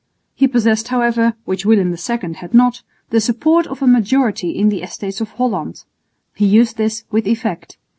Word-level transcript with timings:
He 0.33 0.47
possessed 0.47 0.87
however, 0.87 1.35
which 1.45 1.63
William 1.63 1.91
II 1.91 2.33
had 2.33 2.55
not, 2.55 2.81
the 3.11 3.21
support 3.21 3.67
of 3.67 3.83
a 3.83 3.87
majority 3.87 4.49
in 4.49 4.69
the 4.69 4.81
Estates 4.81 5.21
of 5.21 5.29
Holland. 5.33 5.83
He 6.33 6.47
used 6.47 6.77
this 6.77 7.03
with 7.11 7.27
effect. 7.27 7.77